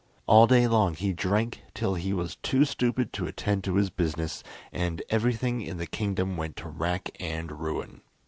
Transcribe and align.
All 0.25 0.47
day 0.47 0.67
long 0.67 0.95
he 0.95 1.13
drank 1.13 1.61
till 1.75 1.93
he 1.93 2.11
was 2.11 2.35
too 2.37 2.65
stupid 2.65 3.13
to 3.13 3.27
attend 3.27 3.63
to 3.65 3.75
his 3.75 3.91
business, 3.91 4.43
and 4.71 5.03
everything 5.11 5.61
in 5.61 5.77
the 5.77 5.85
kingdom 5.85 6.37
went 6.37 6.55
to 6.55 6.69
rack 6.69 7.11
and 7.19 7.51
ruin. 7.61 8.01